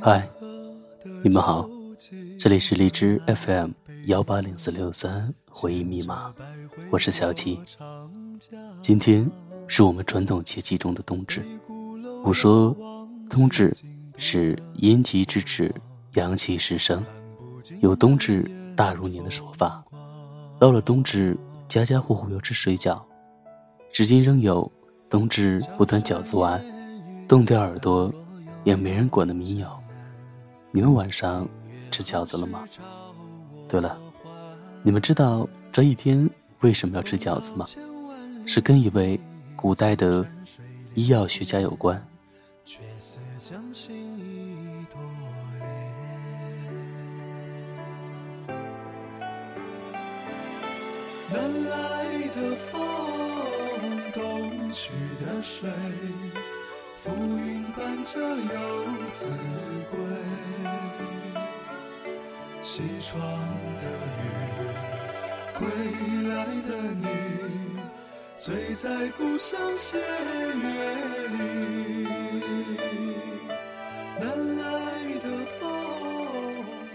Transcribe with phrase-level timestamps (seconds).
[0.00, 0.28] 嗨，
[1.22, 1.68] 你们好，
[2.40, 3.70] 这里是荔枝 FM
[4.06, 6.34] 幺八零四六三回忆密码，
[6.90, 7.60] 我是小七。
[8.80, 9.30] 今天
[9.68, 11.40] 是我们传统节气中的冬至。
[12.24, 12.76] 我说，
[13.30, 13.72] 冬至
[14.16, 15.72] 是阴极之至，
[16.14, 17.04] 阳气始生，
[17.80, 19.84] 有冬至大如年的说法。
[20.58, 23.00] 到了冬至，家家户户要吃水饺，
[23.92, 24.68] 至今仍有
[25.08, 26.60] 冬至不端饺子碗，
[27.28, 28.12] 冻掉耳朵
[28.64, 29.80] 也没人管的民谣。
[30.76, 31.48] 你们晚上
[31.90, 32.68] 吃饺子了吗？
[33.66, 33.98] 对了，
[34.82, 36.28] 你们知道这一天
[36.60, 37.64] 为什么要吃饺子吗？
[38.44, 39.18] 是跟一位
[39.56, 40.22] 古代的
[40.94, 41.96] 医药学家有关。
[51.32, 52.78] 南来的风，
[54.12, 54.92] 东去
[55.24, 55.70] 的水，
[57.06, 59.26] 浮云伴着游子
[59.92, 59.96] 归。
[62.60, 63.22] 西窗
[63.80, 63.86] 的
[64.18, 64.26] 雨，
[65.56, 65.68] 归
[66.28, 67.06] 来的你，
[68.40, 70.94] 醉在故乡斜月
[71.28, 72.08] 里。
[74.18, 74.64] 南来
[75.20, 75.26] 的
[75.60, 75.62] 风，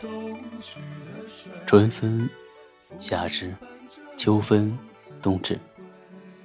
[0.00, 1.50] 东去的水。
[1.66, 2.30] 春分，
[3.00, 3.52] 夏至。
[4.16, 4.78] 秋分，
[5.20, 5.58] 冬至，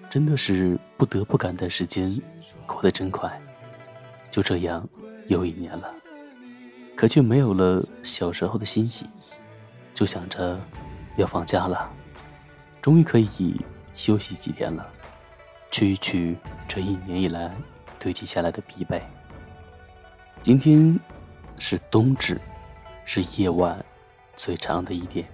[0.09, 2.19] 真的是不得不感叹时间
[2.65, 3.39] 过得真快。
[4.31, 4.87] 就这样，
[5.27, 5.93] 又一年了，
[6.95, 9.05] 可却没有了小时候的欣喜，
[9.93, 10.57] 就想着
[11.17, 11.91] 要放假了，
[12.81, 13.59] 终于可以
[13.93, 14.89] 休息几天了，
[15.69, 17.53] 去一去这一年以来
[17.99, 19.01] 堆积下来的疲惫。
[20.41, 20.97] 今天
[21.59, 22.39] 是冬至，
[23.03, 23.83] 是夜晚
[24.37, 25.27] 最长的一天。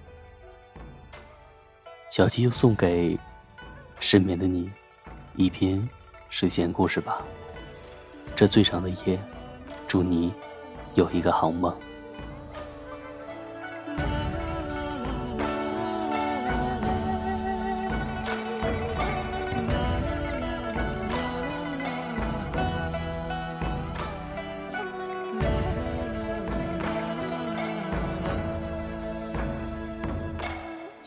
[2.10, 3.16] 小七就送给
[4.00, 4.68] 失眠的你
[5.36, 5.88] 一篇
[6.30, 7.22] 睡前故事吧。
[8.38, 9.18] 这最长的夜，
[9.88, 10.32] 祝你
[10.94, 11.76] 有一个好梦。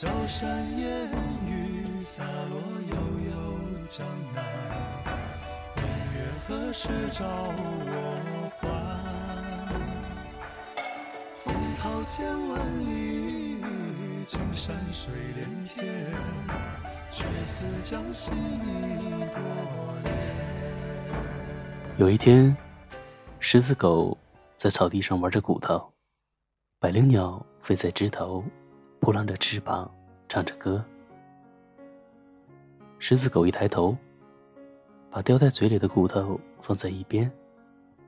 [0.02, 1.10] 高山烟
[1.48, 2.60] 雨洒落
[2.90, 2.96] 悠
[3.30, 3.32] 悠
[3.88, 4.06] 江
[4.36, 4.44] 南，
[6.52, 8.68] 何时照我还？
[11.34, 13.64] 风涛千万里，
[14.26, 16.14] 青山水连天，
[17.10, 19.40] 却似将心意多
[20.04, 20.14] 恋。
[21.96, 22.54] 有一天，
[23.40, 24.18] 狮子狗
[24.58, 25.90] 在草地上玩着骨头，
[26.80, 28.44] 百灵鸟飞在枝头。
[29.00, 29.90] 扑棱着翅膀，
[30.28, 30.84] 唱着歌。
[33.00, 33.98] 狮子狗一抬头，
[35.12, 37.30] 把叼在嘴里的骨头放在一边，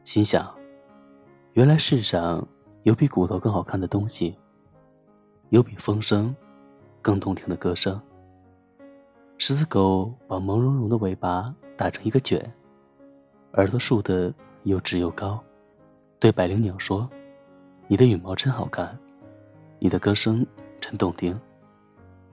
[0.06, 0.50] 心想：
[1.52, 2.48] 原来世上
[2.84, 4.36] 有比骨头更好看的东西，
[5.50, 6.34] 有比风声
[7.02, 8.02] 更动听的歌声。
[9.38, 12.52] 狮子狗把毛茸茸的尾巴打成一个卷，
[13.56, 15.44] 耳朵竖得又直又高，
[16.20, 17.10] 对百灵鸟说
[17.88, 18.98] ：“你的羽毛真好看，
[19.78, 20.44] 你的歌声。”
[20.80, 21.40] 真动听，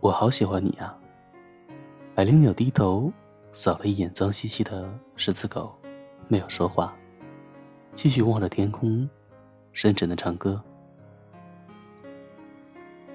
[0.00, 0.92] 我好喜欢你呀。
[2.16, 3.12] 百灵鸟低头
[3.52, 5.74] 扫了一眼脏兮兮的狮子狗，
[6.28, 6.94] 没有说话，
[7.92, 9.08] 继续望着天空，
[9.72, 10.62] 深沉的唱歌。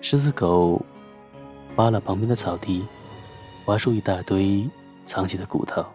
[0.01, 0.83] 狮子狗
[1.75, 2.85] 扒了旁边的草地，
[3.65, 4.69] 挖出一大堆
[5.05, 5.85] 藏起的骨头。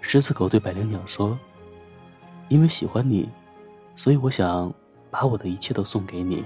[0.00, 1.38] 狮子狗对百灵鸟说
[2.48, 3.28] ：“因为喜欢你，
[3.94, 4.72] 所以我想
[5.10, 6.44] 把我的一切都送给你。”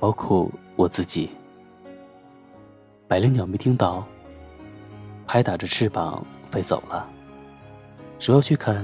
[0.00, 1.28] 包括我自己。
[3.08, 4.06] 百灵鸟没听到，
[5.28, 7.06] 拍打着翅膀飞走了，
[8.18, 8.82] 说要去看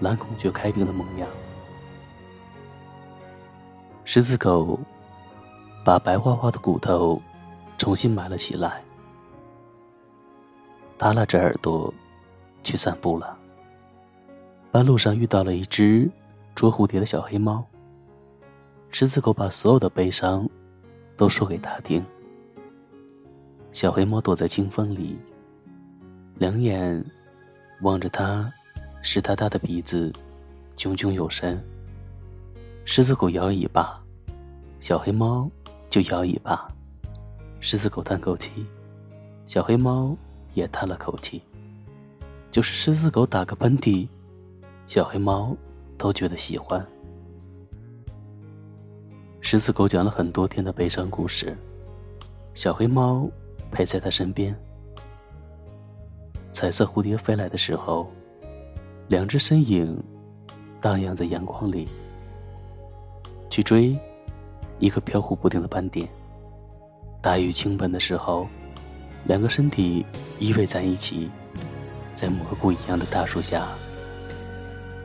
[0.00, 1.28] 蓝孔雀开屏的模样。
[4.04, 4.76] 狮子狗
[5.84, 7.22] 把白花花的骨头
[7.78, 8.82] 重新埋了起来，
[10.98, 11.94] 耷拉着耳朵
[12.64, 13.38] 去散步了。
[14.72, 16.10] 半路上遇到了一只
[16.56, 17.64] 捉蝴蝶的小黑猫。
[18.90, 20.46] 狮子狗把所有的悲伤
[21.16, 22.04] 都说给他听。
[23.70, 25.18] 小黑猫躲在清风里，
[26.42, 27.04] 两眼
[27.82, 28.52] 望着他
[29.00, 30.12] 湿哒哒的鼻子，
[30.74, 31.62] 炯炯有神。
[32.84, 34.02] 狮子狗摇尾巴，
[34.80, 35.48] 小黑猫
[35.88, 36.68] 就摇尾巴。
[37.60, 38.66] 狮子狗叹口气，
[39.46, 40.16] 小黑猫
[40.54, 41.40] 也叹了口气。
[42.50, 44.08] 就是狮子狗打个喷嚏，
[44.88, 45.56] 小黑猫
[45.96, 46.84] 都觉得喜欢。
[49.40, 51.56] 狮子狗讲了很多天的悲伤故事，
[52.52, 53.30] 小黑猫
[53.70, 54.52] 陪在他身边。
[56.62, 58.08] 彩色蝴蝶飞来的时候，
[59.08, 60.00] 两只身影
[60.80, 61.88] 荡漾在阳光里，
[63.50, 63.98] 去追
[64.78, 66.08] 一个飘忽不定的斑点。
[67.20, 68.46] 大雨倾盆的时候，
[69.24, 70.06] 两个身体
[70.38, 71.28] 依偎在一起，
[72.14, 73.66] 在蘑菇一样的大树下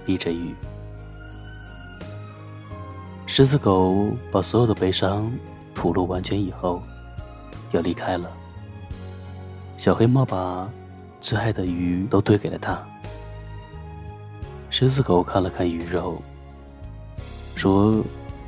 [0.06, 0.54] 避着雨。
[3.26, 5.28] 狮子狗把所有的悲伤
[5.74, 6.84] 吐露完全以后，
[7.72, 8.32] 要离开了。
[9.76, 10.72] 小黑猫把
[11.28, 12.82] 最爱的鱼都兑给了他。
[14.70, 16.22] 狮子狗看了看鱼肉，
[17.54, 18.02] 说：“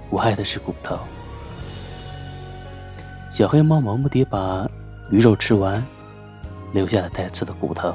[0.10, 0.98] 我爱的是骨头。”
[3.30, 4.66] 小黑猫忙不迭把
[5.12, 5.86] 鱼肉吃完，
[6.72, 7.94] 留下了带刺的骨头，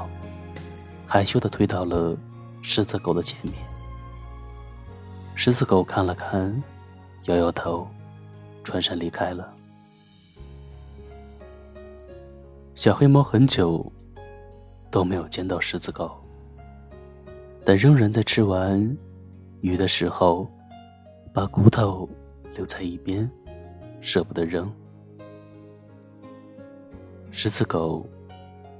[1.07, 2.15] 害羞的推到了
[2.61, 3.55] 狮子狗的前面。
[5.33, 6.61] 狮子狗看了看。
[7.23, 7.87] 摇摇头，
[8.63, 9.51] 转身离开了。
[12.75, 13.91] 小黑猫很久
[14.89, 16.11] 都没有见到狮子狗，
[17.63, 18.97] 但仍然在吃完
[19.61, 20.47] 鱼的时候，
[21.33, 22.09] 把骨头
[22.55, 23.29] 留在一边，
[24.01, 24.71] 舍不得扔。
[27.31, 28.07] 狮子狗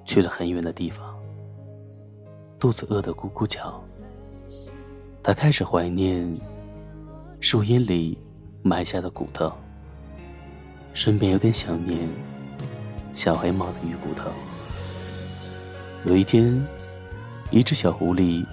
[0.05, 1.15] 去了很远的地方，
[2.59, 3.83] 肚子饿得咕咕叫。
[5.21, 6.33] 它开始怀念
[7.39, 8.17] 树荫里。
[8.67, 9.53] 埋下的骨头，
[10.95, 12.09] 顺便有点想念
[13.13, 14.31] 小黑猫的鱼骨头。
[16.05, 16.63] 有一天，
[17.49, 18.45] 一只小狐狸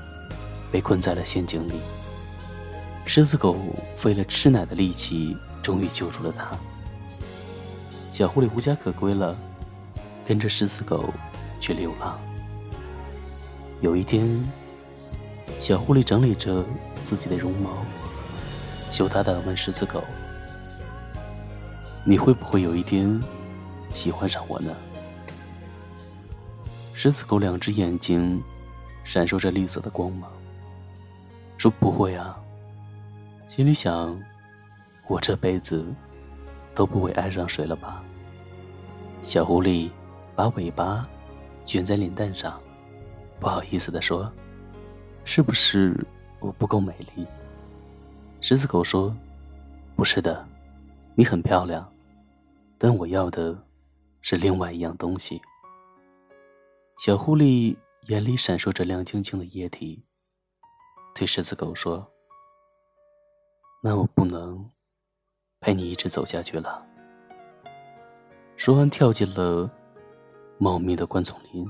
[0.70, 1.74] 被困在了陷阱里，
[3.04, 3.54] 狮子狗
[3.94, 6.50] 费了吃奶的力气，终于救出了它。
[8.10, 9.36] 小狐狸无家可归了，
[10.24, 11.12] 跟着狮子狗
[11.60, 12.18] 去流浪。
[13.82, 14.26] 有一天，
[15.60, 16.64] 小狐狸整理着
[17.02, 17.84] 自己的绒毛。
[18.90, 20.02] 羞答答的问狮子狗
[22.02, 23.22] ：“你会不会有一天
[23.92, 24.74] 喜欢上我呢？”
[26.94, 28.40] 狮子狗两只眼睛
[29.02, 30.30] 闪烁着绿色的光芒，
[31.56, 32.38] 说：“不会啊。”
[33.48, 34.18] 心里想
[35.08, 35.84] ：“我这辈子
[36.74, 38.04] 都不会爱上谁了吧？”
[39.20, 39.90] 小狐狸
[40.36, 41.08] 把尾巴
[41.64, 42.60] 卷在脸蛋上，
[43.40, 44.30] 不好意思的说
[45.24, 45.98] ：“是不是
[46.40, 47.26] 我不够美丽？”
[48.40, 49.14] 狮子狗说
[49.96, 50.46] ：“不是的，
[51.14, 51.90] 你很漂亮，
[52.78, 53.56] 但我要的
[54.20, 55.40] 是另外一样东西。”
[57.04, 57.76] 小狐狸
[58.06, 60.04] 眼里闪烁着亮晶晶的液体，
[61.12, 62.08] 对狮子狗说
[63.82, 64.70] ：“那我不能
[65.58, 66.86] 陪你一直走下去了。”
[68.56, 69.68] 说完，跳进了
[70.58, 71.68] 茂密的灌丛林，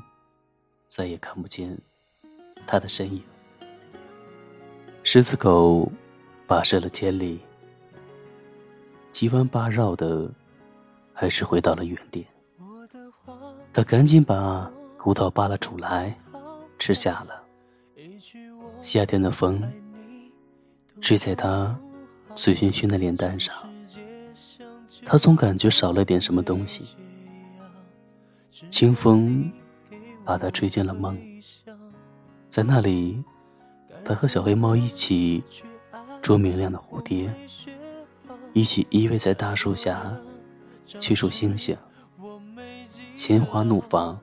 [0.86, 1.80] 再也看不见
[2.66, 3.22] 它的身影。
[5.02, 5.90] 狮子狗。
[6.46, 7.40] 跋涉了千里，
[9.10, 10.30] 七弯八绕的，
[11.14, 12.26] 还是回到了原点。
[13.72, 14.70] 他赶紧把
[15.02, 16.16] 骨头扒了出来，
[16.78, 17.42] 吃下了。
[18.80, 19.60] 夏天的风，
[21.00, 21.76] 吹在他
[22.36, 23.52] 醉醺醺的脸蛋上，
[25.04, 26.90] 他总感觉少了点什么东西。
[28.70, 29.50] 清风
[30.24, 31.18] 把他吹进了梦，
[32.46, 33.20] 在那里，
[34.04, 35.42] 他和小黑猫一起。
[36.22, 37.28] 捉明亮的蝴蝶，
[38.52, 40.16] 一起依偎在大树下，
[40.86, 41.76] 去数星星。
[43.16, 44.16] 鲜花怒放，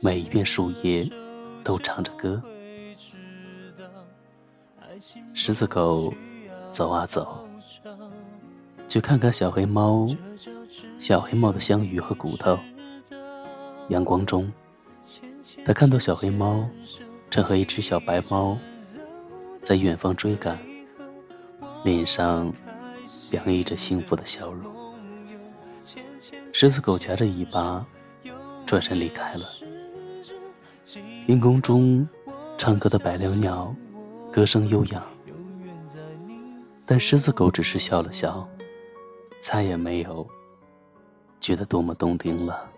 [0.00, 1.08] 每一片树叶
[1.64, 2.42] 都唱着歌。
[5.34, 6.12] 狮子狗
[6.70, 7.46] 走啊走，
[8.88, 10.06] 去看看小黑猫，
[10.98, 12.58] 小黑猫的香鱼和骨头。
[13.88, 14.50] 阳光中，
[15.64, 16.68] 他看到小黑猫
[17.30, 18.56] 正和一只小白猫
[19.62, 20.58] 在远方追赶。
[21.84, 22.52] 脸上
[23.30, 24.74] 洋溢着幸福的笑容。
[26.52, 27.86] 狮子狗夹着尾巴，
[28.64, 29.46] 转身离开了。
[31.26, 32.08] 天空中
[32.56, 33.74] 唱歌的百灵鸟，
[34.32, 35.02] 歌声悠扬，
[36.86, 38.48] 但狮子狗只是笑了笑，
[39.40, 40.24] 再也没有
[41.40, 42.70] 觉得多么动听了。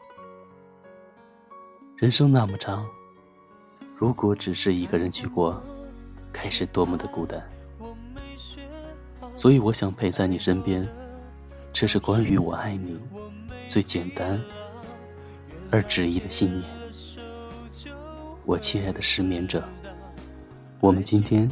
[1.96, 2.88] 人生那么长，
[3.94, 5.62] 如果只是一个人去过，
[6.32, 7.46] 该是多么的孤单。
[9.36, 10.88] 所以我想陪在你身边，
[11.74, 12.98] 这是关于我爱你
[13.68, 14.40] 最简单
[15.70, 16.77] 而执意的信念。
[18.48, 19.62] 我亲爱的失眠者，
[20.80, 21.50] 我们今天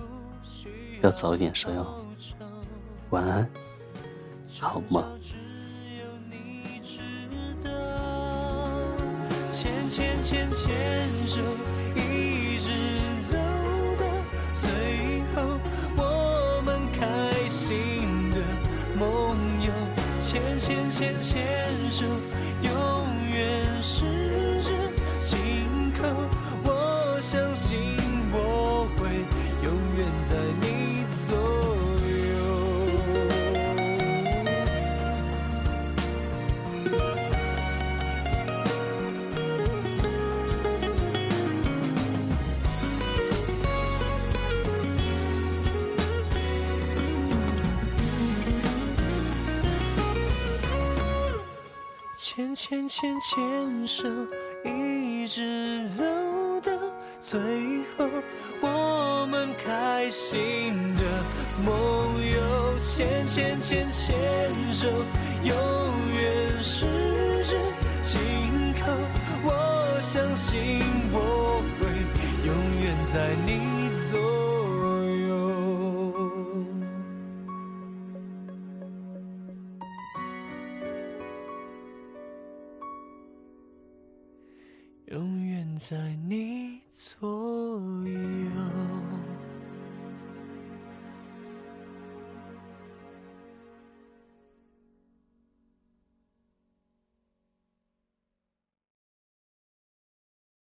[1.02, 2.02] 要早点睡哦，
[3.10, 3.46] 晚安，
[4.58, 5.04] 好梦。
[9.50, 10.74] 牵牵牵牵
[11.26, 11.38] 手，
[11.94, 12.72] 一直
[13.30, 13.36] 走
[14.00, 14.06] 到
[14.56, 15.60] 最后，
[15.98, 18.40] 我们开心的
[18.98, 19.70] 梦游。
[20.22, 20.58] 牵。
[20.58, 21.44] 牵牵牵
[21.90, 22.06] 手，
[52.56, 54.08] 牵牵牵手，
[54.64, 56.02] 一直走
[56.62, 56.72] 到
[57.20, 57.38] 最
[57.98, 58.08] 后，
[58.62, 61.04] 我们开心的
[61.62, 61.74] 梦
[62.34, 62.78] 游。
[62.80, 64.16] 牵牵牵牵
[64.72, 64.88] 手，
[65.44, 65.54] 永
[66.14, 66.86] 远十
[67.44, 67.58] 指
[68.02, 68.18] 紧
[68.80, 68.90] 扣。
[69.44, 70.80] 我相信
[71.12, 71.86] 我会
[72.46, 74.18] 永远在你左
[85.76, 89.35] 在你左右。